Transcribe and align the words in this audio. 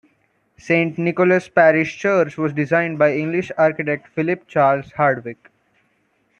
Saint 0.57 0.97
Nicholas 0.97 1.47
Parish 1.47 1.95
Church 1.99 2.35
was 2.35 2.53
designed 2.53 2.97
by 2.97 3.13
English 3.13 3.51
architect 3.55 4.07
Philip 4.07 4.47
Charles 4.47 4.91
Hardwick. 4.93 5.51